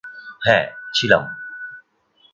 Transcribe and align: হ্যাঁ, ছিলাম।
হ্যাঁ, 0.41 0.65
ছিলাম। 0.93 1.23